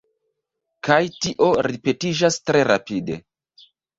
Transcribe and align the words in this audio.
Kaj 0.87 0.97
tio 1.25 1.49
ripetiĝas 1.67 2.39
tre 2.47 2.65
rapide. 2.71 3.21